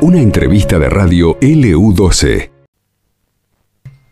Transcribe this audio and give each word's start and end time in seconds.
Una 0.00 0.18
entrevista 0.18 0.78
de 0.78 0.88
radio 0.88 1.38
LU12. 1.40 2.50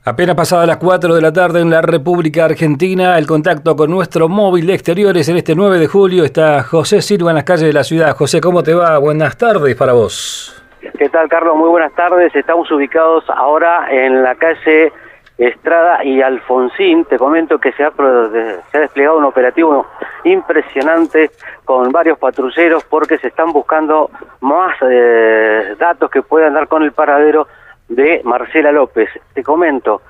Apenas 0.05 0.35
pasada 0.35 0.65
las 0.65 0.79
4 0.79 1.15
de 1.15 1.21
la 1.21 1.33
tarde 1.33 1.61
en 1.61 1.69
la 1.69 1.83
República 1.83 2.47
Argentina, 2.47 3.19
el 3.19 3.27
contacto 3.27 3.77
con 3.77 3.91
nuestro 3.91 4.29
móvil 4.29 4.67
de 4.67 4.75
exteriores 4.75 5.29
en 5.29 5.37
este 5.37 5.55
9 5.55 5.79
de 5.79 5.87
julio 5.89 6.25
está 6.25 6.63
José 6.63 7.03
Silva 7.03 7.33
en 7.33 7.37
las 7.37 7.45
calles 7.45 7.67
de 7.67 7.73
la 7.73 7.85
ciudad. 7.85 8.17
José, 8.17 8.41
¿cómo 8.41 8.63
te 8.63 8.73
va? 8.73 8.97
Buenas 8.99 9.37
tardes 9.37 9.77
para 9.77 9.93
vos. 9.93 10.65
¿Qué 10.99 11.09
tal, 11.11 11.29
Carlos? 11.29 11.55
Muy 11.57 11.69
buenas 11.69 11.93
tardes. 11.95 12.35
Estamos 12.35 12.71
ubicados 12.71 13.25
ahora 13.29 13.87
en 13.91 14.23
la 14.23 14.35
calle 14.37 14.93
Estrada 15.41 16.05
y 16.05 16.21
Alfonsín. 16.21 17.07
Te 17.07 17.17
comento 17.17 17.59
que 17.59 17.73
se 17.73 17.83
ha, 17.83 17.91
se 17.93 18.77
ha 18.77 18.81
desplegado 18.81 19.17
un 19.17 19.25
operativo 19.25 19.87
impresionante 20.25 21.31
con 21.65 21.91
varios 21.91 22.19
patrulleros 22.19 22.85
porque 22.85 23.17
se 23.17 23.29
están 23.29 23.51
buscando 23.51 24.11
más 24.41 24.77
eh, 24.83 25.75
datos 25.79 26.11
que 26.11 26.21
puedan 26.21 26.53
dar 26.53 26.69
con 26.69 26.83
el 26.83 26.93
paradero 26.93 27.49
de 27.89 28.21
Marcela 28.23 28.71
López. 28.71 29.09
Te 29.33 29.43
comento, 29.43 30.03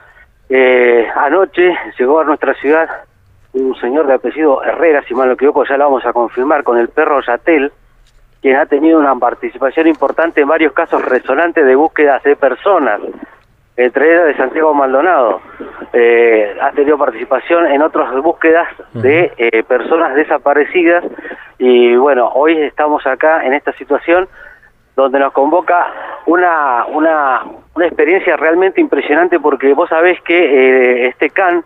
eh, 0.49 1.07
anoche 1.15 1.77
llegó 1.97 2.21
a 2.21 2.25
nuestra 2.25 2.53
ciudad 2.55 2.89
un 3.53 3.77
señor 3.77 4.09
de 4.09 4.15
apellido 4.15 4.63
Herrera, 4.65 5.03
si 5.07 5.15
mal 5.15 5.29
no 5.29 5.35
equivoco, 5.35 5.65
ya 5.65 5.77
lo 5.77 5.85
vamos 5.85 6.07
a 6.07 6.13
confirmar, 6.13 6.65
con 6.65 6.77
el 6.77 6.89
perro 6.89 7.21
Yatel, 7.21 7.73
quien 8.41 8.57
ha 8.57 8.67
tenido 8.67 8.99
una 8.99 9.15
participación 9.15 9.87
importante 9.87 10.41
en 10.41 10.49
varios 10.49 10.73
casos 10.73 11.05
resonantes 11.05 11.65
de 11.65 11.75
búsquedas 11.77 12.23
de 12.25 12.35
personas 12.35 13.01
ellas 13.85 14.27
de 14.27 14.37
Santiago 14.37 14.75
Maldonado. 14.75 15.41
Eh, 15.93 16.57
ha 16.61 16.71
tenido 16.73 16.99
participación 16.99 17.67
en 17.67 17.83
otras 17.83 18.15
búsquedas 18.23 18.69
de 18.93 19.33
eh, 19.37 19.63
personas 19.65 20.15
desaparecidas 20.15 21.05
y 21.59 21.97
bueno, 21.97 22.29
hoy 22.35 22.57
estamos 22.59 23.05
acá 23.07 23.45
en 23.45 23.55
esta 23.55 23.73
situación 23.73 24.29
donde 24.95 25.19
nos 25.19 25.33
convoca 25.33 25.87
una, 26.27 26.85
una, 26.87 27.43
una 27.75 27.87
experiencia 27.87 28.37
realmente 28.37 28.81
impresionante 28.81 29.41
porque 29.41 29.73
vos 29.73 29.89
sabés 29.89 30.21
que 30.23 30.37
eh, 30.39 31.09
este 31.09 31.31
CAN 31.31 31.65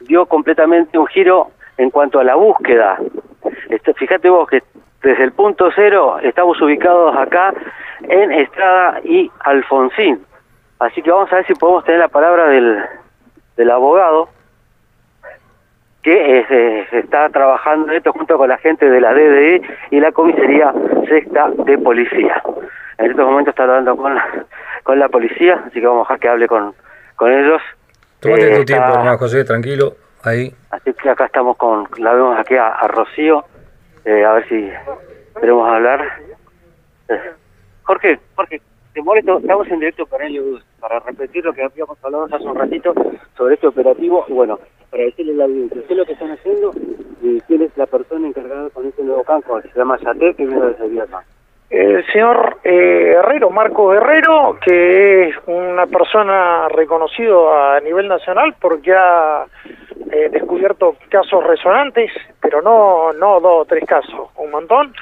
dio 0.00 0.26
completamente 0.26 0.98
un 0.98 1.06
giro 1.08 1.50
en 1.76 1.90
cuanto 1.90 2.20
a 2.20 2.24
la 2.24 2.36
búsqueda. 2.36 2.98
Este, 3.68 3.92
fíjate 3.94 4.30
vos 4.30 4.48
que 4.48 4.62
desde 5.02 5.24
el 5.24 5.32
punto 5.32 5.70
cero 5.74 6.18
estamos 6.22 6.60
ubicados 6.60 7.16
acá 7.16 7.52
en 8.02 8.32
Estrada 8.32 9.00
y 9.04 9.30
Alfonsín. 9.40 10.20
Así 10.80 11.02
que 11.02 11.10
vamos 11.10 11.30
a 11.30 11.36
ver 11.36 11.46
si 11.46 11.54
podemos 11.54 11.84
tener 11.84 12.00
la 12.00 12.08
palabra 12.08 12.46
del, 12.46 12.82
del 13.56 13.70
abogado 13.70 14.30
que 16.02 16.38
eh, 16.48 16.88
está 16.92 17.28
trabajando 17.28 17.90
en 17.90 17.98
esto 17.98 18.12
junto 18.12 18.38
con 18.38 18.48
la 18.48 18.56
gente 18.56 18.88
de 18.88 18.98
la 18.98 19.12
DDE 19.12 19.60
y 19.90 20.00
la 20.00 20.10
comisaría 20.10 20.72
sexta 21.06 21.50
de 21.50 21.76
policía. 21.76 22.42
En 22.96 23.10
estos 23.10 23.26
momentos 23.26 23.52
está 23.52 23.64
hablando 23.64 23.94
con 23.94 24.14
la, 24.14 24.46
con 24.82 24.98
la 24.98 25.10
policía, 25.10 25.62
así 25.66 25.80
que 25.80 25.86
vamos 25.86 26.08
a 26.08 26.14
dejar 26.14 26.20
que 26.20 26.28
hable 26.28 26.48
con, 26.48 26.74
con 27.16 27.30
ellos. 27.30 27.60
Tómate 28.20 28.56
tu 28.56 28.64
tiempo, 28.64 28.88
hermano 28.88 29.18
José, 29.18 29.44
tranquilo, 29.44 29.96
ahí. 30.22 30.54
Así 30.70 30.94
que 30.94 31.10
acá 31.10 31.26
estamos 31.26 31.58
con, 31.58 31.86
la 31.98 32.14
vemos 32.14 32.38
aquí 32.38 32.56
a, 32.56 32.88
Rocío, 32.88 33.44
eh, 34.06 34.24
a 34.24 34.32
ver 34.32 34.48
si 34.48 34.70
queremos 35.38 35.70
hablar. 35.70 36.06
Eh, 37.10 37.20
Jorge, 37.82 38.18
Jorge, 38.34 38.62
te 38.94 39.02
molesto, 39.02 39.38
estamos 39.38 39.68
en 39.68 39.80
directo 39.80 40.06
con 40.06 40.22
ellos 40.22 40.64
para 40.80 40.98
repetir 41.00 41.44
lo 41.44 41.52
que 41.52 41.62
habíamos 41.62 42.02
hablado 42.02 42.24
hace 42.24 42.44
un 42.44 42.56
ratito 42.56 42.94
sobre 43.36 43.54
este 43.54 43.66
operativo 43.66 44.24
y 44.28 44.32
bueno, 44.32 44.58
para 44.90 45.04
decirle 45.04 45.34
la 45.34 45.44
audiencia 45.44 45.82
qué 45.86 45.92
es 45.92 45.98
lo 45.98 46.06
que 46.06 46.12
están 46.12 46.30
haciendo 46.30 46.72
y 47.22 47.40
quién 47.42 47.62
es 47.62 47.76
la 47.76 47.86
persona 47.86 48.26
encargada 48.26 48.70
con 48.70 48.86
este 48.86 49.02
nuevo 49.02 49.22
campo 49.24 49.60
que 49.60 49.68
se 49.68 49.78
llama 49.78 49.98
Yate, 49.98 50.34
que 50.34 50.46
viene 50.46 50.66
desde 50.66 50.88
Vietnam. 50.88 51.22
El 51.70 52.04
señor 52.06 52.58
eh, 52.64 53.14
Herrero, 53.16 53.48
Marco 53.50 53.94
Herrero, 53.94 54.58
que 54.60 55.28
es 55.28 55.36
una 55.46 55.86
persona 55.86 56.68
reconocido 56.68 57.54
a 57.54 57.78
nivel 57.78 58.08
nacional 58.08 58.56
porque 58.60 58.92
ha 58.92 59.46
eh, 60.10 60.28
descubierto 60.32 60.96
casos 61.08 61.44
resonantes, 61.46 62.10
pero 62.40 62.60
no, 62.60 63.12
no 63.12 63.38
dos 63.38 63.62
o 63.62 63.64
tres 63.66 63.84
casos, 63.86 64.30
un 64.36 64.50
montón 64.50 64.92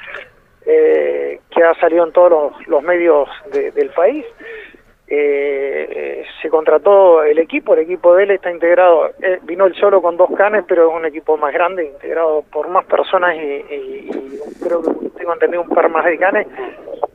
eh, 0.63 1.39
que 1.49 1.63
ha 1.63 1.73
salido 1.79 2.05
en 2.05 2.13
todos 2.13 2.53
los, 2.67 2.83
medios 2.83 3.27
del 3.51 3.89
país. 3.89 4.23
Eh, 5.11 6.23
se 6.39 6.49
contrató 6.49 7.23
el 7.23 7.39
equipo, 7.39 7.73
el 7.73 7.79
equipo 7.79 8.15
de 8.15 8.25
él 8.25 8.31
está 8.31 8.51
integrado, 8.51 9.09
eh, 9.19 9.39
vino 9.41 9.65
él 9.65 9.73
solo 9.73 10.03
con 10.03 10.17
dos 10.17 10.29
canes, 10.37 10.65
pero 10.67 10.87
es 10.87 10.95
un 10.95 11.03
equipo 11.03 11.35
más 11.35 11.51
grande, 11.51 11.85
integrado 11.85 12.43
por 12.51 12.67
más 12.67 12.85
personas 12.85 13.35
y, 13.35 14.07
creo 14.63 14.83
que 14.83 15.09
tengo 15.17 15.33
entendido 15.33 15.63
un 15.63 15.69
par 15.69 15.89
más 15.89 16.05
de 16.05 16.17
canes. 16.19 16.47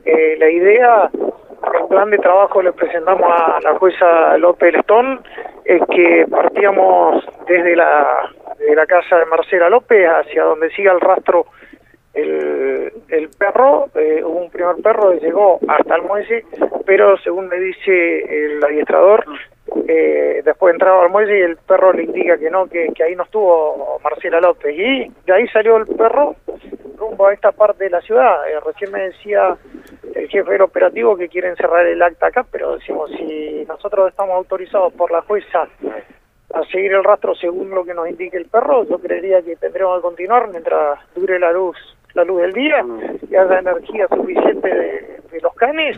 Eh, 0.03 0.35
la 0.37 0.49
idea, 0.49 1.09
el 1.13 1.87
plan 1.87 2.09
de 2.09 2.17
trabajo 2.17 2.61
le 2.61 2.73
presentamos 2.73 3.31
a 3.31 3.59
la 3.63 3.79
jueza 3.79 4.37
López 4.39 4.73
Lestón, 4.73 5.21
es 5.63 5.81
que 5.89 6.25
partíamos 6.29 7.23
desde 7.47 7.77
la, 7.77 8.29
la 8.75 8.85
casa 8.87 9.19
de 9.19 9.25
Marcela 9.25 9.69
López 9.69 10.05
hacia 10.05 10.43
donde 10.43 10.69
siga 10.71 10.91
el 10.91 10.99
rastro 10.99 11.45
el, 12.15 13.29
perro, 13.37 13.89
eh, 13.95 14.23
un 14.23 14.49
primer 14.49 14.75
perro 14.77 15.11
que 15.11 15.25
llegó 15.25 15.59
hasta 15.67 15.95
el 15.95 16.03
muelle, 16.03 16.45
pero 16.85 17.17
según 17.17 17.47
me 17.47 17.59
dice 17.59 18.45
el 18.45 18.63
adiestrador, 18.63 19.25
eh, 19.87 20.41
después 20.43 20.73
entraba 20.73 21.03
al 21.03 21.09
muelle 21.09 21.39
y 21.39 21.41
el 21.41 21.57
perro 21.57 21.91
le 21.91 22.03
indica 22.03 22.37
que 22.37 22.49
no, 22.49 22.67
que, 22.67 22.91
ahí 23.03 23.15
no 23.15 23.23
estuvo 23.23 23.99
Marcela 24.03 24.39
López. 24.39 24.75
Y 24.77 25.11
de 25.25 25.33
ahí 25.33 25.47
salió 25.49 25.77
el 25.77 25.87
perro 25.87 26.35
rumbo 26.97 27.27
a 27.27 27.33
esta 27.33 27.51
parte 27.51 27.85
de 27.85 27.89
la 27.89 28.01
ciudad. 28.01 28.47
Eh, 28.49 28.59
recién 28.65 28.91
me 28.91 29.01
decía 29.01 29.57
el 30.13 30.29
jefe 30.29 30.51
del 30.51 30.61
operativo 30.61 31.17
que 31.17 31.27
quieren 31.27 31.55
cerrar 31.57 31.85
el 31.85 32.01
acta 32.01 32.27
acá, 32.27 32.45
pero 32.49 32.75
decimos, 32.75 33.11
si 33.11 33.65
nosotros 33.67 34.09
estamos 34.09 34.35
autorizados 34.35 34.93
por 34.93 35.11
la 35.11 35.21
jueza 35.23 35.67
a 36.53 36.63
seguir 36.71 36.93
el 36.93 37.03
rastro 37.03 37.35
según 37.35 37.69
lo 37.71 37.83
que 37.83 37.93
nos 37.93 38.07
indique 38.07 38.37
el 38.37 38.45
perro, 38.45 38.85
yo 38.85 38.97
creería 38.99 39.41
que 39.41 39.57
tendremos 39.57 39.97
que 39.97 40.03
continuar 40.03 40.47
mientras 40.49 40.99
dure 41.13 41.37
la 41.37 41.51
luz 41.51 41.75
la 42.15 42.23
luz 42.23 42.41
del 42.41 42.53
día 42.53 42.83
y 43.29 43.35
haya 43.35 43.59
energía 43.59 44.07
suficiente 44.07 44.67
de, 44.67 45.41
los 45.41 45.53
canes, 45.55 45.97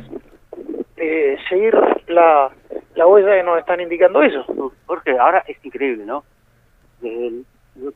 eh, 0.97 1.37
seguir 1.47 1.75
la, 2.07 2.49
la 2.95 3.07
huella 3.07 3.35
que 3.35 3.43
nos 3.43 3.59
están 3.59 3.79
indicando 3.79 4.23
eso. 4.23 4.43
Jorge, 4.87 5.17
ahora 5.17 5.43
es 5.47 5.63
increíble, 5.63 6.05
¿no? 6.05 6.23
El, 7.03 7.45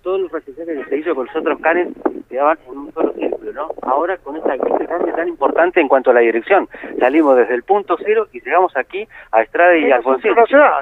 todos 0.03 0.21
los 0.21 0.31
recepciones 0.31 0.77
que 0.77 0.89
se 0.89 0.97
hizo 0.97 1.15
con 1.15 1.25
los 1.25 1.35
otros 1.35 1.59
canes 1.59 1.89
quedaban 2.29 2.57
en 2.67 2.77
un 2.77 2.93
solo 2.93 3.13
círculo, 3.13 3.51
¿no? 3.53 3.69
Ahora 3.81 4.17
con 4.17 4.37
esta, 4.37 4.53
este 4.53 4.85
cambio 4.85 5.13
tan 5.13 5.27
importante 5.27 5.81
en 5.81 5.87
cuanto 5.87 6.11
a 6.11 6.13
la 6.13 6.19
dirección, 6.19 6.69
salimos 6.99 7.35
desde 7.35 7.55
el 7.55 7.63
punto 7.63 7.97
cero 8.03 8.27
y 8.31 8.41
llegamos 8.41 8.75
aquí 8.77 9.07
a 9.31 9.41
Estrada 9.41 9.75
y 9.75 9.91
Alfonsín. 9.91 10.33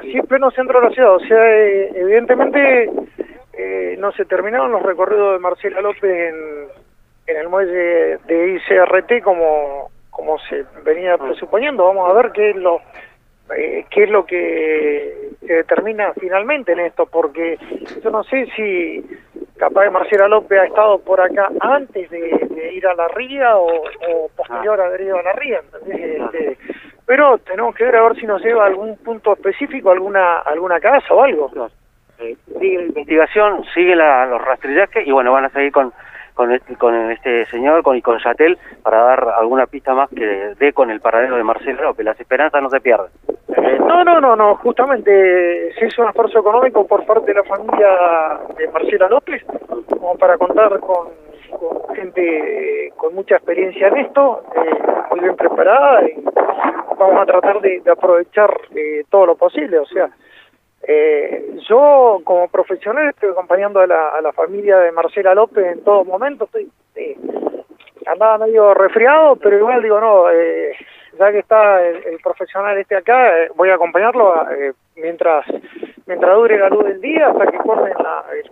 sí, 0.02 0.20
pleno 0.28 0.50
centro 0.50 0.80
de 0.80 0.88
la 0.88 0.94
ciudad, 0.94 1.14
o 1.14 1.20
sea, 1.20 1.56
eh, 1.56 1.92
evidentemente 1.94 2.90
eh, 3.54 3.96
no 3.98 4.12
se 4.12 4.24
terminaron 4.26 4.70
los 4.72 4.82
recorridos 4.82 5.32
de 5.34 5.38
Marcela 5.38 5.80
López 5.80 6.04
en, 6.04 6.79
en 7.30 7.36
el 7.36 7.48
muelle 7.48 8.18
de 8.26 8.54
ICRT 8.54 9.22
como, 9.22 9.90
como 10.10 10.38
se 10.40 10.64
venía 10.84 11.14
ah. 11.14 11.18
presuponiendo. 11.18 11.86
Vamos 11.86 12.10
a 12.10 12.14
ver 12.14 12.32
qué 12.32 12.50
es 12.50 12.56
lo 12.56 12.80
eh, 13.56 13.84
qué 13.90 14.04
es 14.04 14.10
lo 14.10 14.24
que 14.24 15.30
se 15.40 15.54
determina 15.54 16.12
finalmente 16.14 16.72
en 16.72 16.80
esto, 16.80 17.06
porque 17.06 17.58
yo 18.02 18.10
no 18.10 18.22
sé 18.24 18.46
si 18.54 19.04
capaz 19.56 19.90
Marcela 19.90 20.28
López 20.28 20.60
ha 20.60 20.66
estado 20.66 21.00
por 21.00 21.20
acá 21.20 21.50
antes 21.60 22.08
de, 22.10 22.70
ir 22.72 22.86
a 22.86 22.94
la 22.94 23.08
ría 23.08 23.56
o, 23.56 23.82
posterior 24.36 24.80
a 24.80 24.86
haber 24.86 25.00
ido 25.00 25.18
a 25.18 25.22
la 25.22 25.32
ría, 25.32 25.60
este, 25.86 26.56
pero 27.04 27.38
tenemos 27.38 27.74
que 27.74 27.84
ver 27.84 27.96
a 27.96 28.02
ver 28.04 28.16
si 28.16 28.26
nos 28.26 28.40
lleva 28.40 28.62
a 28.62 28.68
algún 28.68 28.96
punto 28.98 29.32
específico, 29.32 29.90
alguna 29.90 30.38
alguna 30.38 30.78
casa 30.78 31.12
o 31.12 31.22
algo. 31.22 31.50
Eh, 32.20 32.36
sigue 32.60 32.76
la 32.76 32.84
investigación, 32.84 33.64
sigue 33.74 33.96
la, 33.96 34.26
los 34.26 34.40
rastrillajes 34.42 35.06
y 35.06 35.10
bueno, 35.10 35.32
van 35.32 35.46
a 35.46 35.50
seguir 35.50 35.72
con 35.72 35.92
con 36.34 36.52
este, 36.52 36.76
con 36.76 36.94
este 37.10 37.46
señor, 37.46 37.82
con, 37.82 37.96
y 37.96 38.02
con 38.02 38.18
Chatel, 38.18 38.58
para 38.82 39.02
dar 39.02 39.28
alguna 39.38 39.66
pista 39.66 39.94
más 39.94 40.08
que 40.10 40.54
dé 40.58 40.72
con 40.72 40.90
el 40.90 41.00
paradero 41.00 41.36
de 41.36 41.44
Marcelo 41.44 41.82
López. 41.82 42.04
Las 42.04 42.20
esperanzas 42.20 42.62
no 42.62 42.70
se 42.70 42.80
pierden. 42.80 43.10
No, 43.86 44.04
no, 44.04 44.20
no, 44.20 44.36
no. 44.36 44.56
Justamente 44.56 45.72
se 45.74 45.86
hizo 45.86 46.02
un 46.02 46.08
esfuerzo 46.08 46.38
económico 46.38 46.86
por 46.86 47.04
parte 47.04 47.26
de 47.26 47.34
la 47.34 47.44
familia 47.44 47.88
de 48.56 48.68
Marcela 48.68 49.08
López, 49.08 49.44
como 49.88 50.16
para 50.16 50.38
contar 50.38 50.78
con, 50.80 51.08
gente 51.94 52.92
con 52.96 53.14
mucha 53.14 53.36
experiencia 53.36 53.88
en 53.88 53.96
esto, 53.98 54.42
eh, 54.54 54.82
muy 55.10 55.20
bien 55.20 55.36
preparada, 55.36 56.08
y 56.08 56.14
vamos 56.98 57.22
a 57.22 57.26
tratar 57.26 57.60
de, 57.60 57.82
aprovechar 57.90 58.50
eh, 58.74 59.04
todo 59.10 59.26
lo 59.26 59.34
posible. 59.34 59.78
O 59.78 59.86
sea, 59.86 60.08
eh, 60.92 61.56
yo 61.68 62.20
como 62.24 62.48
profesional 62.48 63.08
estoy 63.10 63.30
acompañando 63.30 63.78
a 63.78 63.86
la, 63.86 64.20
la 64.20 64.32
familia 64.32 64.78
de 64.78 64.90
Marcela 64.90 65.34
López 65.34 65.64
en 65.64 65.84
todo 65.84 66.04
momento, 66.04 66.46
estoy 66.46 66.68
eh, 66.96 67.16
andaba 68.06 68.38
medio 68.38 68.74
resfriado, 68.74 69.36
pero 69.36 69.56
igual 69.56 69.82
digo, 69.82 70.00
no, 70.00 70.30
eh, 70.30 70.72
ya 71.18 71.30
que 71.30 71.38
está 71.38 71.86
el, 71.86 72.18
profesional 72.22 72.76
este 72.78 72.96
acá, 72.96 73.38
eh, 73.38 73.50
voy 73.54 73.70
a 73.70 73.74
acompañarlo 73.74 74.50
eh, 74.50 74.72
mientras 74.96 75.46
mientras 76.06 76.34
dure 76.34 76.58
la 76.58 76.68
luz 76.68 76.84
del 76.86 77.00
día 77.00 77.28
hasta 77.28 77.46
que 77.46 77.58
corten 77.58 77.94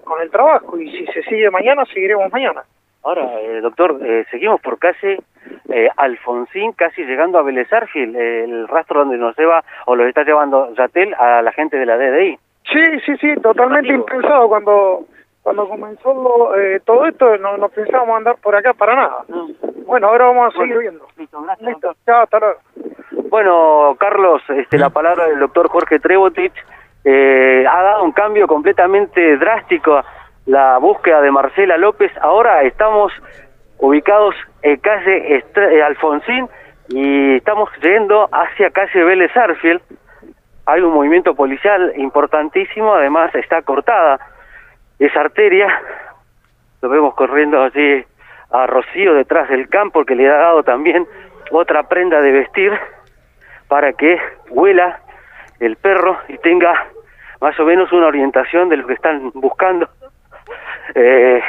con 0.05 0.23
el 0.23 0.31
trabajo 0.31 0.79
y 0.79 0.91
si 0.93 1.07
se 1.07 1.23
sigue 1.25 1.51
mañana, 1.51 1.85
seguiremos 1.87 2.31
mañana. 2.33 2.63
Ahora, 3.03 3.29
doctor, 3.63 3.99
seguimos 4.31 4.61
por 4.61 4.79
calle 4.79 5.19
eh, 5.69 5.89
Alfonsín, 5.97 6.73
casi 6.73 7.05
llegando 7.05 7.39
a 7.39 7.43
Vélez 7.43 7.69
el 7.95 8.69
rastro 8.69 9.01
donde 9.01 9.19
nos 9.19 9.37
lleva 9.37 9.63
o 9.87 9.95
lo 9.95 10.07
está 10.07 10.25
llevando 10.25 10.73
Yatel 10.75 11.15
a 11.15 11.43
la 11.43 11.53
gente 11.53 11.77
de 11.77 11.87
la 11.87 11.97
DDI. 11.97 12.39
Sí, 12.71 13.01
sí, 13.07 13.17
sí, 13.19 13.35
totalmente 13.41 13.93
impensado 13.93 14.49
cuando 14.49 15.05
cuando 15.43 15.67
comenzó 15.67 16.55
eh, 16.57 16.81
todo 16.85 17.07
esto 17.07 17.39
no, 17.39 17.57
no 17.57 17.69
pensábamos 17.71 18.19
andar 18.19 18.37
por 18.43 18.55
acá 18.55 18.75
para 18.75 18.95
nada. 18.95 19.25
Bueno, 19.87 20.09
ahora 20.09 20.27
vamos 20.27 20.55
a 20.55 20.59
seguir 20.59 20.79
viendo. 20.79 21.07
Listo, 21.17 21.43
Listo, 21.61 21.95
chao, 22.05 22.23
hasta 22.23 22.39
luego. 22.39 22.61
Bueno, 23.31 23.97
Carlos, 23.99 24.43
este, 24.49 24.77
la 24.77 24.91
palabra 24.91 25.27
del 25.27 25.39
doctor 25.39 25.69
Jorge 25.69 26.01
Trebotich 26.01 26.53
eh, 27.05 27.65
ha 27.67 27.83
dado 27.83 28.05
un 28.05 28.13
cambio 28.13 28.47
completamente 28.47 29.37
drástico 29.39 30.03
la 30.45 30.79
búsqueda 30.79 31.21
de 31.23 31.31
Marcela 31.31 31.77
López. 31.79 32.13
Ahora 32.21 32.63
estamos 32.63 33.13
ubicados 33.79 34.35
en 34.63 34.77
calle 34.79 35.45
eh, 35.57 35.83
Alfonsín 35.83 36.49
y 36.89 37.37
estamos 37.37 37.71
yendo 37.83 38.29
hacia 38.33 38.71
calle 38.71 39.05
Vélez 39.05 39.37
Arfield. 39.37 39.81
Hay 40.67 40.81
un 40.81 40.93
movimiento 40.93 41.35
policial 41.35 41.93
importantísimo, 41.97 42.95
además 42.95 43.35
está 43.35 43.63
cortada 43.63 44.19
esa 44.99 45.21
arteria. 45.21 45.69
Lo 46.83 46.89
vemos 46.89 47.15
corriendo 47.15 47.63
allí 47.63 48.05
a 48.51 48.67
Rocío 48.67 49.15
detrás 49.15 49.49
del 49.49 49.69
campo 49.69 50.05
que 50.05 50.15
le 50.15 50.29
ha 50.29 50.37
dado 50.37 50.63
también 50.63 51.07
otra 51.51 51.89
prenda 51.89 52.21
de 52.21 52.33
vestir 52.33 52.73
para 53.69 53.93
que 53.93 54.19
huela 54.51 55.01
el 55.61 55.77
perro 55.77 56.19
y 56.29 56.39
tenga 56.39 56.87
más 57.41 57.59
o 57.61 57.65
menos 57.65 57.93
una 57.93 58.07
orientación 58.07 58.69
de 58.69 58.77
lo 58.79 58.87
que 58.87 58.95
están 58.95 59.31
buscando. 59.35 59.89
Eh, 60.95 61.43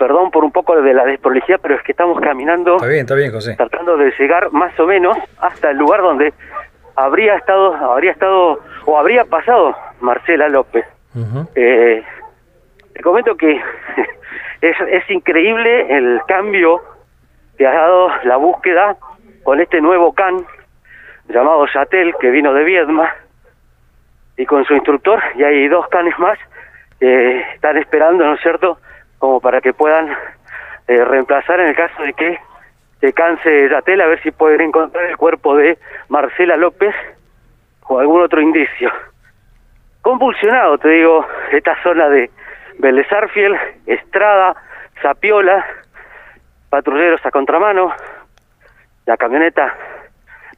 perdón 0.00 0.30
por 0.30 0.44
un 0.44 0.50
poco 0.50 0.80
de 0.80 0.94
la 0.94 1.04
desprolijidad, 1.04 1.60
pero 1.62 1.74
es 1.74 1.82
que 1.82 1.92
estamos 1.92 2.18
caminando, 2.20 2.76
está 2.76 2.86
bien, 2.86 3.00
está 3.00 3.14
bien, 3.14 3.30
José. 3.30 3.54
tratando 3.54 3.98
de 3.98 4.10
llegar 4.18 4.50
más 4.50 4.72
o 4.80 4.86
menos 4.86 5.14
hasta 5.38 5.72
el 5.72 5.76
lugar 5.76 6.00
donde 6.00 6.32
habría 6.96 7.34
estado, 7.34 7.74
habría 7.74 8.12
estado 8.12 8.60
o 8.86 8.98
habría 8.98 9.26
pasado 9.26 9.76
Marcela 10.00 10.48
López. 10.48 10.86
eh, 11.54 12.02
te 12.94 13.02
comento 13.02 13.36
que 13.36 13.60
es, 14.62 14.76
es 14.88 15.10
increíble 15.10 15.94
el 15.94 16.22
cambio 16.26 16.80
que 17.58 17.66
ha 17.66 17.74
dado 17.74 18.08
la 18.24 18.36
búsqueda 18.36 18.96
con 19.42 19.60
este 19.60 19.82
nuevo 19.82 20.14
can 20.14 20.46
llamado 21.28 21.66
Chatel 21.66 22.14
que 22.18 22.30
vino 22.30 22.54
de 22.54 22.64
Viedma 22.64 23.14
y 24.38 24.46
con 24.46 24.64
su 24.64 24.72
instructor 24.72 25.22
y 25.36 25.44
hay 25.44 25.68
dos 25.68 25.86
canes 25.88 26.18
más 26.18 26.38
que 26.98 27.40
están 27.54 27.76
esperando, 27.76 28.24
¿no 28.24 28.34
es 28.34 28.40
cierto?, 28.40 28.78
como 29.20 29.38
para 29.38 29.60
que 29.60 29.72
puedan 29.74 30.08
eh, 30.88 31.04
reemplazar 31.04 31.60
en 31.60 31.68
el 31.68 31.76
caso 31.76 32.02
de 32.02 32.14
que 32.14 32.40
se 33.00 33.12
canse 33.12 33.68
Yatel 33.68 34.00
a 34.00 34.06
ver 34.06 34.20
si 34.22 34.30
pueden 34.30 34.62
encontrar 34.62 35.04
el 35.04 35.16
cuerpo 35.16 35.54
de 35.56 35.78
Marcela 36.08 36.56
López 36.56 36.94
o 37.86 38.00
algún 38.00 38.22
otro 38.22 38.40
indicio. 38.40 38.90
Convulsionado, 40.00 40.78
te 40.78 40.88
digo, 40.88 41.26
esta 41.52 41.80
zona 41.82 42.08
de 42.08 42.30
Belezarfiel, 42.78 43.56
Estrada, 43.86 44.56
Zapiola, 45.02 45.64
patrulleros 46.70 47.24
a 47.24 47.30
contramano, 47.30 47.92
la 49.04 49.18
camioneta 49.18 49.74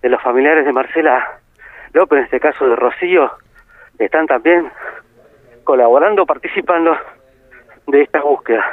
de 0.00 0.08
los 0.08 0.22
familiares 0.22 0.64
de 0.64 0.72
Marcela 0.72 1.40
López, 1.92 2.18
en 2.18 2.24
este 2.26 2.40
caso 2.40 2.68
de 2.68 2.76
Rocío, 2.76 3.32
están 3.98 4.26
también 4.26 4.70
colaborando, 5.64 6.26
participando 6.26 6.96
de 7.86 8.02
esta 8.02 8.20
búsqueda. 8.20 8.64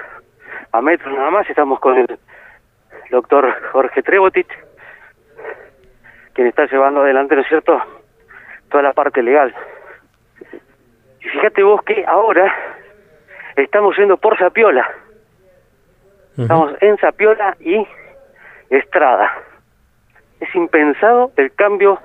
A 0.72 0.82
metros 0.82 1.14
nada 1.16 1.32
más 1.32 1.50
estamos 1.50 1.80
con 1.80 1.98
el 1.98 2.20
doctor 3.10 3.54
Jorge 3.72 4.04
Trebotich, 4.04 4.50
quien 6.34 6.48
está 6.48 6.66
llevando 6.66 7.02
adelante, 7.02 7.36
¿no 7.36 7.42
es 7.42 7.48
cierto?, 7.48 7.82
toda 8.70 8.84
la 8.84 8.94
parte 8.94 9.24
legal. 9.24 9.54
Y 11.22 11.30
fíjate 11.30 11.64
vos 11.64 11.82
que 11.84 12.06
ahora 12.06 12.54
estamos 13.56 13.98
yendo 13.98 14.18
por 14.18 14.38
Zapiola. 14.38 14.90
Estamos 16.38 16.74
en 16.82 16.98
Zapiola 16.98 17.58
y 17.60 17.86
Estrada. 18.70 19.34
Es 20.40 20.56
impensado 20.56 21.32
el 21.36 21.52
cambio 21.54 22.00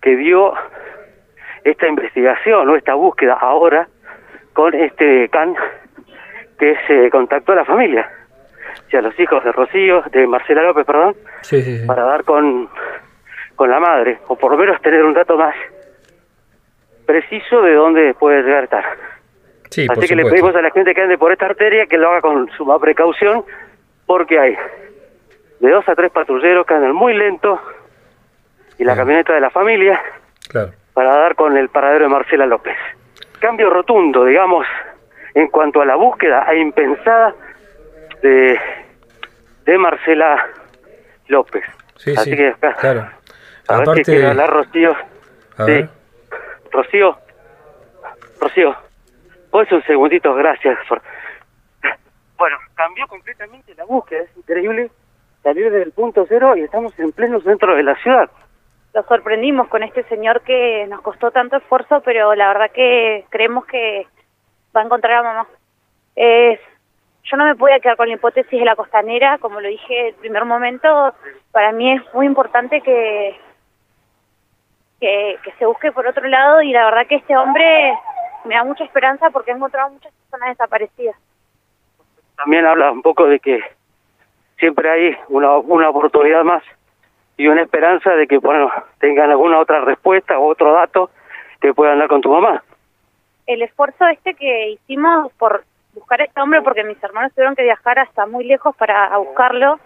que 0.00 0.16
dio 0.16 0.54
esta 1.62 1.86
investigación 1.86 2.68
o 2.68 2.76
esta 2.76 2.94
búsqueda 2.94 3.34
ahora 3.34 3.88
con 4.58 4.74
este 4.74 5.28
can 5.28 5.54
que 6.58 6.74
se 6.88 7.08
contactó 7.10 7.52
a 7.52 7.54
la 7.54 7.64
familia, 7.64 8.10
o 8.88 8.90
sea, 8.90 9.00
los 9.02 9.16
hijos 9.20 9.44
de 9.44 9.52
Rocío, 9.52 10.02
de 10.10 10.26
Marcela 10.26 10.64
López, 10.64 10.84
perdón, 10.84 11.14
para 11.86 12.02
dar 12.02 12.24
con, 12.24 12.68
con 13.54 13.70
la 13.70 13.78
madre, 13.78 14.18
o 14.26 14.34
por 14.34 14.50
lo 14.50 14.58
menos 14.58 14.82
tener 14.82 15.04
un 15.04 15.14
dato 15.14 15.36
más 15.36 15.54
preciso 17.06 17.62
de 17.62 17.72
dónde 17.72 18.14
puede 18.14 18.42
llegar 18.42 18.62
a 18.62 18.64
estar. 18.64 18.84
Así 19.90 20.08
que 20.08 20.16
le 20.16 20.24
pedimos 20.24 20.56
a 20.56 20.60
la 20.60 20.72
gente 20.72 20.92
que 20.92 21.02
ande 21.02 21.18
por 21.18 21.30
esta 21.30 21.46
arteria 21.46 21.86
que 21.86 21.96
lo 21.96 22.10
haga 22.10 22.22
con 22.22 22.50
suma 22.56 22.80
precaución, 22.80 23.44
porque 24.06 24.40
hay 24.40 24.56
de 25.60 25.70
dos 25.70 25.88
a 25.88 25.94
tres 25.94 26.10
patrulleros 26.10 26.66
que 26.66 26.74
andan 26.74 26.96
muy 26.96 27.14
lento 27.14 27.60
y 28.76 28.82
la 28.82 28.96
camioneta 28.96 29.34
de 29.34 29.40
la 29.40 29.50
familia 29.50 30.02
para 30.94 31.14
dar 31.14 31.36
con 31.36 31.56
el 31.56 31.68
paradero 31.68 32.06
de 32.06 32.10
Marcela 32.10 32.44
López. 32.44 32.76
Cambio 33.40 33.70
rotundo, 33.70 34.24
digamos, 34.24 34.66
en 35.34 35.48
cuanto 35.48 35.80
a 35.80 35.86
la 35.86 35.96
búsqueda 35.96 36.44
a 36.48 36.54
impensada 36.54 37.34
de, 38.22 38.58
de 39.64 39.78
Marcela 39.78 40.46
López. 41.28 41.64
Así 42.16 42.36
que 42.36 42.48
acá, 42.48 42.74
claro. 42.74 43.08
A 43.68 43.78
ver 43.78 43.88
si 43.96 44.04
quiere 44.04 44.26
hablar 44.26 44.50
Rocío. 44.50 44.96
sí. 45.66 45.88
Rocío. 46.72 47.18
Rocío. 48.40 48.76
Pues 49.50 49.70
un 49.72 49.82
segundito, 49.84 50.34
gracias. 50.34 50.78
Bueno, 52.36 52.56
cambió 52.74 53.06
completamente 53.08 53.74
la 53.74 53.84
búsqueda, 53.84 54.22
es 54.22 54.36
increíble 54.36 54.90
salir 55.42 55.70
del 55.70 55.92
punto 55.92 56.24
cero 56.28 56.56
y 56.56 56.62
estamos 56.62 56.96
en 56.98 57.12
pleno 57.12 57.40
centro 57.40 57.74
de 57.74 57.82
la 57.82 57.94
ciudad. 57.96 58.30
Lo 58.98 59.04
sorprendimos 59.04 59.68
con 59.68 59.84
este 59.84 60.02
señor 60.08 60.40
que 60.40 60.84
nos 60.88 61.02
costó 61.02 61.30
tanto 61.30 61.56
esfuerzo, 61.56 62.00
pero 62.04 62.34
la 62.34 62.48
verdad 62.48 62.72
que 62.72 63.24
creemos 63.28 63.64
que 63.66 64.08
va 64.76 64.80
a 64.80 64.84
encontrar 64.86 65.18
a 65.18 65.22
mamá. 65.22 65.46
Es, 66.16 66.58
yo 67.22 67.36
no 67.36 67.44
me 67.44 67.54
podía 67.54 67.78
quedar 67.78 67.96
con 67.96 68.08
la 68.08 68.14
hipótesis 68.14 68.58
de 68.58 68.64
la 68.64 68.74
costanera, 68.74 69.38
como 69.38 69.60
lo 69.60 69.68
dije 69.68 70.08
el 70.08 70.14
primer 70.16 70.44
momento, 70.46 71.14
para 71.52 71.70
mí 71.70 71.92
es 71.92 72.02
muy 72.12 72.26
importante 72.26 72.80
que, 72.80 73.38
que, 74.98 75.38
que 75.44 75.52
se 75.60 75.66
busque 75.66 75.92
por 75.92 76.04
otro 76.04 76.26
lado 76.26 76.60
y 76.62 76.72
la 76.72 76.86
verdad 76.86 77.06
que 77.06 77.14
este 77.14 77.36
hombre 77.36 77.96
me 78.46 78.56
da 78.56 78.64
mucha 78.64 78.82
esperanza 78.82 79.30
porque 79.30 79.52
ha 79.52 79.54
encontrado 79.54 79.90
muchas 79.90 80.12
personas 80.12 80.58
desaparecidas. 80.58 81.16
También 82.36 82.66
habla 82.66 82.90
un 82.90 83.02
poco 83.02 83.26
de 83.26 83.38
que 83.38 83.60
siempre 84.58 84.90
hay 84.90 85.16
una, 85.28 85.58
una 85.58 85.88
oportunidad 85.88 86.42
más 86.42 86.64
y 87.38 87.46
una 87.46 87.62
esperanza 87.62 88.10
de 88.10 88.26
que 88.26 88.36
bueno 88.36 88.70
tengan 88.98 89.30
alguna 89.30 89.60
otra 89.60 89.80
respuesta 89.80 90.38
o 90.38 90.46
otro 90.46 90.74
dato 90.74 91.10
que 91.60 91.72
puedan 91.72 91.98
dar 91.98 92.08
con 92.08 92.20
tu 92.20 92.30
mamá. 92.30 92.62
El 93.46 93.62
esfuerzo 93.62 94.06
este 94.08 94.34
que 94.34 94.70
hicimos 94.72 95.32
por 95.38 95.64
buscar 95.94 96.20
a 96.20 96.24
este 96.24 96.40
hombre, 96.40 96.60
porque 96.60 96.84
mis 96.84 97.02
hermanos 97.02 97.32
tuvieron 97.32 97.56
que 97.56 97.62
viajar 97.62 97.98
hasta 97.98 98.26
muy 98.26 98.44
lejos 98.44 98.76
para 98.76 99.16
buscarlo, 99.16 99.78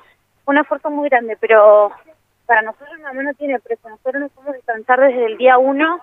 fue 0.44 0.54
un 0.54 0.60
esfuerzo 0.60 0.90
muy 0.90 1.08
grande, 1.08 1.36
pero 1.40 1.92
para 2.46 2.62
nosotros 2.62 2.98
mamá 3.00 3.22
no 3.22 3.34
tiene 3.34 3.60
precio. 3.60 3.88
Nosotros 3.88 4.22
nos 4.22 4.32
podemos 4.32 4.56
descansar 4.56 5.00
desde 5.00 5.26
el 5.26 5.36
día 5.36 5.58
uno. 5.58 6.00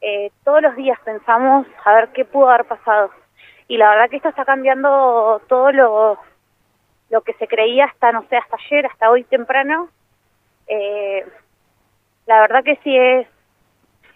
Eh, 0.00 0.30
todos 0.44 0.62
los 0.62 0.76
días 0.76 0.98
pensamos 1.04 1.66
a 1.84 1.94
ver 1.94 2.08
qué 2.10 2.24
pudo 2.24 2.48
haber 2.48 2.66
pasado. 2.66 3.10
Y 3.68 3.76
la 3.76 3.90
verdad 3.90 4.10
que 4.10 4.16
esto 4.16 4.28
está 4.28 4.44
cambiando 4.44 5.42
todo 5.48 5.72
lo, 5.72 6.18
lo 7.10 7.20
que 7.22 7.32
se 7.34 7.48
creía 7.48 7.86
hasta, 7.86 8.12
no 8.12 8.24
sé, 8.28 8.36
hasta 8.36 8.56
ayer, 8.56 8.86
hasta 8.86 9.10
hoy 9.10 9.24
temprano. 9.24 9.88
Eh, 10.72 11.26
la 12.26 12.42
verdad 12.42 12.62
que 12.62 12.76
sí 12.84 12.96
es, 12.96 13.26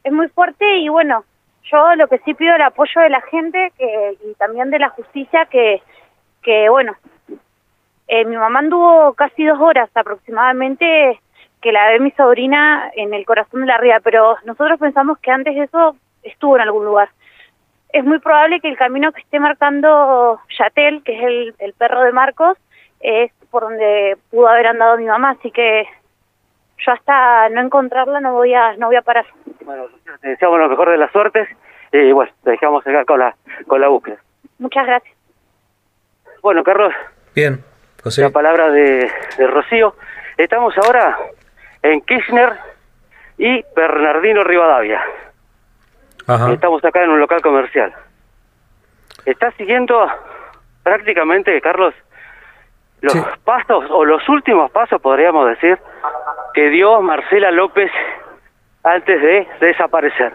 es 0.04 0.12
muy 0.12 0.28
fuerte 0.28 0.76
y 0.76 0.88
bueno, 0.88 1.24
yo 1.64 1.96
lo 1.96 2.06
que 2.06 2.18
sí 2.18 2.32
pido 2.34 2.54
el 2.54 2.62
apoyo 2.62 3.00
de 3.00 3.10
la 3.10 3.20
gente 3.22 3.72
que, 3.76 4.16
y 4.24 4.34
también 4.34 4.70
de 4.70 4.78
la 4.78 4.90
justicia 4.90 5.46
que, 5.46 5.82
que 6.42 6.68
bueno, 6.68 6.94
eh, 8.06 8.24
mi 8.24 8.36
mamá 8.36 8.60
anduvo 8.60 9.14
casi 9.14 9.44
dos 9.44 9.58
horas 9.60 9.90
aproximadamente 9.94 11.20
que 11.60 11.72
la 11.72 11.88
ve 11.88 11.98
mi 11.98 12.12
sobrina 12.12 12.88
en 12.94 13.14
el 13.14 13.26
corazón 13.26 13.62
de 13.62 13.66
la 13.66 13.78
ría, 13.78 13.98
pero 13.98 14.36
nosotros 14.44 14.78
pensamos 14.78 15.18
que 15.18 15.32
antes 15.32 15.56
de 15.56 15.64
eso 15.64 15.96
estuvo 16.22 16.54
en 16.54 16.62
algún 16.62 16.84
lugar. 16.84 17.08
Es 17.88 18.04
muy 18.04 18.20
probable 18.20 18.60
que 18.60 18.68
el 18.68 18.76
camino 18.76 19.10
que 19.10 19.22
esté 19.22 19.40
marcando 19.40 20.38
Yatel, 20.56 21.02
que 21.02 21.16
es 21.16 21.24
el, 21.24 21.54
el 21.58 21.72
perro 21.72 22.02
de 22.02 22.12
Marcos, 22.12 22.56
es 23.00 23.32
por 23.50 23.62
donde 23.62 24.18
pudo 24.30 24.48
haber 24.48 24.68
andado 24.68 24.98
mi 24.98 25.06
mamá, 25.06 25.30
así 25.30 25.50
que 25.50 25.88
yo 26.78 26.92
hasta 26.92 27.48
no 27.50 27.60
encontrarla 27.60 28.20
no 28.20 28.32
voy 28.32 28.54
a 28.54 28.76
no 28.76 28.86
voy 28.86 28.96
a 28.96 29.02
parar. 29.02 29.26
Bueno, 29.64 29.86
te 30.20 30.28
deseamos 30.28 30.58
lo 30.58 30.68
mejor 30.68 30.90
de 30.90 30.98
las 30.98 31.10
suertes 31.12 31.48
y 31.92 32.12
bueno, 32.12 32.32
te 32.42 32.50
dejamos 32.50 32.86
acá 32.86 33.04
con 33.04 33.20
la, 33.20 33.36
con 33.66 33.80
la 33.80 33.88
búsqueda. 33.88 34.16
Muchas 34.58 34.86
gracias. 34.86 35.16
Bueno, 36.42 36.62
Carlos. 36.64 36.92
Bien. 37.34 37.64
la 38.18 38.30
palabra 38.30 38.70
de, 38.70 39.10
Rocío. 39.38 39.94
Estamos 40.36 40.76
ahora 40.78 41.16
en 41.82 42.00
Kirchner 42.02 42.52
y 43.38 43.64
Bernardino 43.74 44.44
Rivadavia. 44.44 45.02
Estamos 46.52 46.84
acá 46.84 47.02
en 47.04 47.10
un 47.10 47.20
local 47.20 47.40
comercial. 47.42 47.94
Está 49.24 49.52
siguiendo 49.52 50.06
prácticamente, 50.82 51.60
Carlos, 51.60 51.94
los 53.00 53.16
pasos 53.44 53.84
o 53.90 54.04
los 54.04 54.26
últimos 54.28 54.70
pasos, 54.70 55.00
podríamos 55.00 55.48
decir, 55.48 55.78
que 56.54 56.70
dio 56.70 57.02
Marcela 57.02 57.50
López 57.50 57.90
antes 58.82 59.20
de 59.20 59.48
desaparecer. 59.60 60.32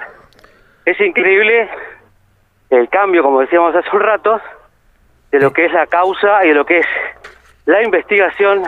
Es 0.85 0.99
increíble 0.99 1.69
el 2.69 2.89
cambio, 2.89 3.23
como 3.23 3.41
decíamos 3.41 3.75
hace 3.75 3.89
un 3.95 4.01
rato, 4.01 4.39
de 5.31 5.39
lo 5.39 5.51
que 5.53 5.65
es 5.65 5.73
la 5.73 5.87
causa 5.87 6.43
y 6.45 6.49
de 6.49 6.53
lo 6.53 6.65
que 6.65 6.79
es 6.79 6.87
la 7.65 7.83
investigación 7.83 8.63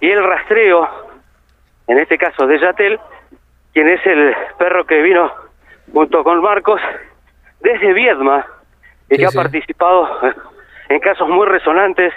y 0.00 0.10
el 0.10 0.22
rastreo, 0.22 0.88
en 1.86 1.98
este 1.98 2.18
caso 2.18 2.46
de 2.46 2.58
Yatel, 2.58 3.00
quien 3.72 3.88
es 3.88 4.04
el 4.06 4.34
perro 4.58 4.84
que 4.84 5.00
vino 5.00 5.32
junto 5.92 6.24
con 6.24 6.42
Marcos 6.42 6.80
desde 7.60 7.92
Viedma 7.92 8.44
y 9.08 9.16
que 9.16 9.26
ha 9.26 9.30
participado 9.30 10.08
en 10.88 11.00
casos 11.00 11.28
muy 11.28 11.46
resonantes 11.46 12.12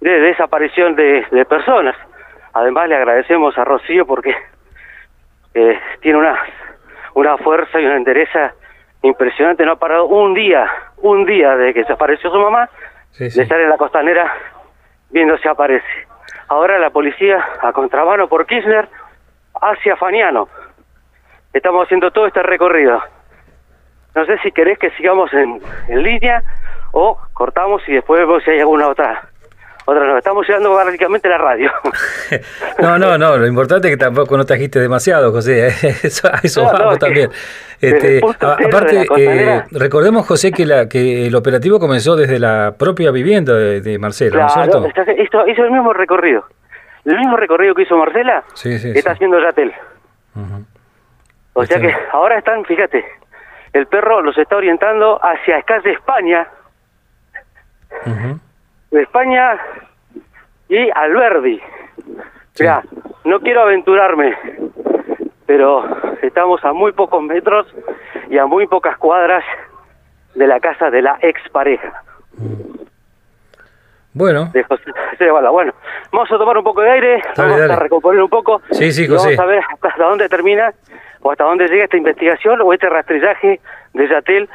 de 0.00 0.20
desaparición 0.20 0.96
de, 0.96 1.46
personas. 1.48 1.96
Además 2.54 2.88
le 2.88 2.96
agradecemos 2.96 3.58
a 3.58 3.64
Rocío 3.64 4.06
porque 4.06 4.34
eh, 5.54 5.78
tiene 6.00 6.18
una, 6.18 6.38
una 7.14 7.36
fuerza 7.38 7.80
y 7.80 7.84
una 7.84 7.96
entereza 7.96 8.54
impresionante, 9.02 9.64
no 9.64 9.72
ha 9.72 9.76
parado 9.76 10.06
un 10.06 10.34
día, 10.34 10.70
un 10.98 11.26
día 11.26 11.56
de 11.56 11.74
que 11.74 11.80
desapareció 11.80 12.30
su 12.30 12.38
mamá, 12.38 12.70
de 13.18 13.26
estar 13.26 13.60
en 13.60 13.68
la 13.68 13.76
costanera 13.76 14.32
viendo 15.10 15.36
si 15.38 15.48
aparece. 15.48 16.06
Ahora 16.48 16.78
la 16.78 16.90
policía 16.90 17.44
a 17.60 17.72
contramano 17.72 18.28
por 18.28 18.46
Kirchner 18.46 18.88
hacia 19.60 19.96
Faniano. 19.96 20.48
Estamos 21.52 21.84
haciendo 21.84 22.10
todo 22.12 22.26
este 22.26 22.42
recorrido. 22.42 23.02
No 24.14 24.24
sé 24.26 24.38
si 24.38 24.52
querés 24.52 24.78
que 24.78 24.90
sigamos 24.90 25.32
en, 25.34 25.60
en 25.88 26.02
línea 26.02 26.42
o 26.92 27.18
cortamos 27.32 27.82
y 27.88 27.94
después 27.94 28.20
vemos 28.20 28.42
si 28.44 28.52
hay 28.52 28.60
alguna 28.60 28.88
otra 28.88 29.28
otra 29.86 30.06
no, 30.06 30.16
estamos 30.16 30.46
llegando 30.46 30.74
prácticamente 30.74 31.28
a 31.28 31.30
la 31.32 31.38
radio. 31.38 31.70
no, 32.78 32.98
no, 32.98 33.18
no, 33.18 33.36
lo 33.36 33.46
importante 33.46 33.88
es 33.88 33.94
que 33.94 33.98
tampoco 33.98 34.36
no 34.36 34.44
trajiste 34.44 34.80
demasiado, 34.80 35.30
José, 35.30 35.66
eso, 36.02 36.28
a 36.28 36.40
eso 36.42 36.64
vamos 36.64 36.98
también. 36.98 37.30
Este, 37.80 38.20
aparte, 38.40 39.06
eh, 39.18 39.62
recordemos, 39.72 40.26
José, 40.26 40.52
que, 40.52 40.64
la, 40.64 40.88
que 40.88 41.26
el 41.26 41.34
operativo 41.34 41.78
comenzó 41.78 42.16
desde 42.16 42.38
la 42.38 42.74
propia 42.78 43.10
vivienda 43.10 43.54
de, 43.54 43.98
Marcela, 43.98 44.36
¿no 44.36 44.46
es 44.46 44.52
cierto? 44.54 44.86
Hizo, 45.22 45.46
hizo 45.48 45.64
el 45.64 45.70
mismo 45.70 45.92
recorrido. 45.92 46.44
El 47.04 47.18
mismo 47.18 47.36
recorrido 47.36 47.74
que 47.74 47.82
hizo 47.82 47.96
Marcela 47.98 48.42
está 48.64 49.12
haciendo 49.12 49.38
Yatel. 49.38 49.72
O 51.52 51.64
sea 51.66 51.78
que 51.78 51.94
ahora 52.12 52.38
están, 52.38 52.64
fíjate, 52.64 53.04
el 53.74 53.86
perro 53.86 54.22
los 54.22 54.36
está 54.38 54.56
orientando 54.56 55.20
hacia 55.22 55.62
de 55.82 55.92
España. 55.92 56.48
De 58.94 59.02
España 59.02 59.58
y 60.68 60.88
Alberdi. 60.94 61.60
sea, 62.52 62.80
no 63.24 63.40
quiero 63.40 63.62
aventurarme, 63.62 64.38
pero 65.46 65.84
estamos 66.22 66.64
a 66.64 66.72
muy 66.72 66.92
pocos 66.92 67.20
metros 67.20 67.66
y 68.30 68.38
a 68.38 68.46
muy 68.46 68.68
pocas 68.68 68.96
cuadras 68.98 69.42
de 70.36 70.46
la 70.46 70.60
casa 70.60 70.92
de 70.92 71.02
la 71.02 71.18
expareja. 71.22 72.04
Bueno. 74.12 74.52
Bueno, 74.52 75.72
vamos 76.12 76.30
a 76.30 76.38
tomar 76.38 76.58
un 76.58 76.62
poco 76.62 76.80
de 76.82 76.90
aire, 76.92 77.22
vamos 77.36 77.60
a 77.62 77.74
recomponer 77.74 78.22
un 78.22 78.30
poco. 78.30 78.62
Sí, 78.70 78.92
sí, 78.92 79.08
Vamos 79.08 79.36
a 79.36 79.44
ver 79.44 79.64
hasta 79.72 80.04
dónde 80.04 80.28
termina 80.28 80.72
o 81.20 81.32
hasta 81.32 81.42
dónde 81.42 81.66
llega 81.66 81.82
esta 81.82 81.96
investigación 81.96 82.60
o 82.60 82.72
este 82.72 82.88
rastrillaje 82.88 83.60
de 83.92 84.08
Yatel 84.08 84.48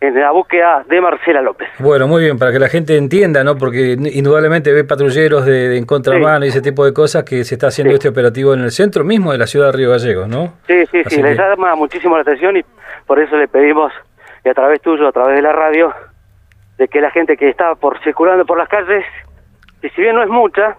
en 0.00 0.20
la 0.20 0.30
búsqueda 0.32 0.84
de 0.88 1.00
Marcela 1.00 1.40
López. 1.40 1.68
Bueno, 1.78 2.06
muy 2.06 2.24
bien, 2.24 2.38
para 2.38 2.52
que 2.52 2.58
la 2.58 2.68
gente 2.68 2.96
entienda, 2.96 3.42
¿no? 3.42 3.56
Porque 3.56 3.96
indudablemente 3.98 4.72
ve 4.72 4.84
patrulleros 4.84 5.46
de, 5.46 5.76
en 5.78 5.86
contramano 5.86 6.44
y 6.44 6.48
ese 6.48 6.60
tipo 6.60 6.84
de 6.84 6.92
cosas 6.92 7.24
que 7.24 7.44
se 7.44 7.54
está 7.54 7.68
haciendo 7.68 7.94
este 7.94 8.08
operativo 8.08 8.54
en 8.54 8.60
el 8.60 8.70
centro 8.70 9.04
mismo 9.04 9.32
de 9.32 9.38
la 9.38 9.46
ciudad 9.46 9.66
de 9.66 9.72
Río 9.72 9.90
Gallegos, 9.90 10.28
¿no? 10.28 10.54
Sí, 10.66 10.84
sí, 10.90 11.02
sí, 11.06 11.22
les 11.22 11.38
llama 11.38 11.74
muchísimo 11.74 12.16
la 12.16 12.22
atención 12.22 12.56
y 12.56 12.64
por 13.06 13.18
eso 13.18 13.36
le 13.36 13.48
pedimos, 13.48 13.92
y 14.44 14.48
a 14.48 14.54
través 14.54 14.80
tuyo, 14.82 15.08
a 15.08 15.12
través 15.12 15.36
de 15.36 15.42
la 15.42 15.52
radio, 15.52 15.92
de 16.78 16.88
que 16.88 17.00
la 17.00 17.10
gente 17.10 17.36
que 17.36 17.48
está 17.48 17.74
por 17.74 18.02
circulando 18.02 18.44
por 18.44 18.58
las 18.58 18.68
calles, 18.68 19.04
y 19.82 19.88
si 19.90 20.02
bien 20.02 20.16
no 20.16 20.22
es 20.22 20.28
mucha, 20.28 20.76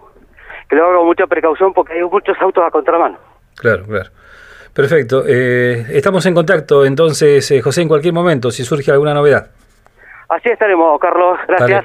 que 0.68 0.76
lo 0.76 0.84
haga 0.86 0.98
con 0.98 1.06
mucha 1.06 1.26
precaución 1.26 1.72
porque 1.72 1.94
hay 1.94 2.02
muchos 2.02 2.36
autos 2.40 2.64
a 2.66 2.70
contramano. 2.70 3.18
Claro, 3.56 3.84
claro. 3.86 4.10
Perfecto. 4.76 5.24
Eh, 5.26 5.86
estamos 5.88 6.26
en 6.26 6.34
contacto 6.34 6.84
entonces, 6.84 7.50
eh, 7.50 7.62
José, 7.62 7.80
en 7.80 7.88
cualquier 7.88 8.12
momento, 8.12 8.50
si 8.50 8.62
surge 8.62 8.92
alguna 8.92 9.14
novedad. 9.14 9.46
Así 10.28 10.50
estaremos, 10.50 11.00
Carlos. 11.00 11.38
Gracias. 11.48 11.84